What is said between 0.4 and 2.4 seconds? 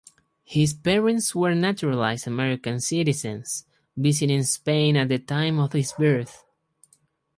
His parents were naturalized